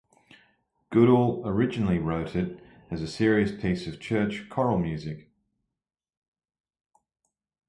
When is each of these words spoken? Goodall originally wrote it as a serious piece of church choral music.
Goodall 0.89 1.43
originally 1.47 1.99
wrote 1.99 2.35
it 2.35 2.59
as 2.89 3.03
a 3.03 3.07
serious 3.07 3.51
piece 3.51 3.85
of 3.85 3.99
church 3.99 4.47
choral 4.49 4.79
music. 4.79 5.29